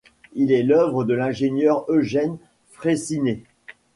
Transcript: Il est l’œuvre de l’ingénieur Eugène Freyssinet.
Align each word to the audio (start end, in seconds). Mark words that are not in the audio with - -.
Il 0.33 0.51
est 0.51 0.63
l’œuvre 0.63 1.03
de 1.03 1.13
l’ingénieur 1.13 1.85
Eugène 1.87 2.39
Freyssinet. 2.71 3.43